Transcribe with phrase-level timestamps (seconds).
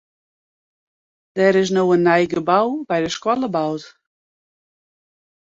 [1.37, 3.83] Der is no in nij gebou by de skoalle boud.